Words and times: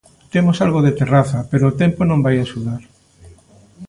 Temos 0.33 0.57
algo 0.65 0.79
de 0.85 0.95
terraza, 0.99 1.39
pero 1.51 1.63
o 1.67 1.77
tempo 1.81 2.01
non 2.05 2.23
vai 2.25 2.35
axudar. 2.39 2.81